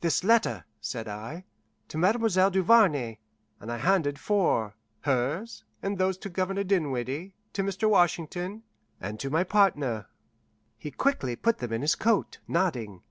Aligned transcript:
"This 0.00 0.24
letter," 0.24 0.64
said 0.80 1.06
I, 1.06 1.44
"to 1.88 1.98
Mademoiselle 1.98 2.50
Duvarney," 2.50 3.20
and 3.60 3.70
I 3.70 3.76
handed 3.76 4.18
four: 4.18 4.72
hers, 5.02 5.64
and 5.82 5.98
those 5.98 6.16
to 6.16 6.30
Governor 6.30 6.64
Dinwiddie, 6.64 7.34
to 7.52 7.62
Mr. 7.62 7.86
Washington, 7.90 8.62
and 9.02 9.20
to 9.20 9.28
my 9.28 9.44
partner. 9.44 10.06
He 10.78 10.90
quickly 10.90 11.36
put 11.36 11.58
them 11.58 11.74
in 11.74 11.82
his 11.82 11.94
coat, 11.94 12.38
nodding. 12.48 13.02